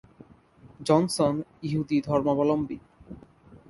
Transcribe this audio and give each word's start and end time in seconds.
Johnson 0.79 1.33
ইহুদি 1.63 1.97
ধর্মাবলম্বী। 2.01 2.77